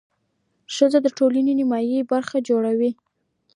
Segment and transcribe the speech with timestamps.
[0.75, 2.91] ښځه د ټولنې نیمایي برخه جوړوي.